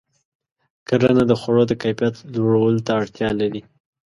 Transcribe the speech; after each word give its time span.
کرنه 0.87 1.23
د 1.27 1.31
خوړو 1.39 1.63
د 1.67 1.73
کیفیت 1.81 2.15
لوړولو 2.35 2.81
ته 2.85 2.91
اړتیا 2.99 3.29
لري. 3.41 3.61